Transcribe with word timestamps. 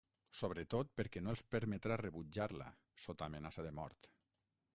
Sobretot, 0.37 0.89
perquè 1.01 1.23
no 1.25 1.33
els 1.35 1.43
permetrà 1.55 1.99
rebutjar-la, 2.03 2.71
sota 3.05 3.29
amenaça 3.31 3.67
de 3.69 3.79
mort. 3.83 4.11